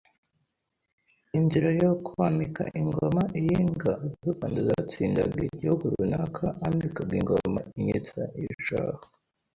[1.39, 9.01] Inzira yo kwamika ingoma: Iyo inga z’u Rwanda zatsindaga igihugu runaka amikaga ingoma iinyita iishahu